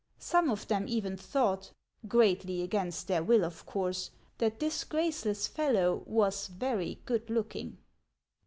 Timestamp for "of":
0.49-0.67, 3.45-3.67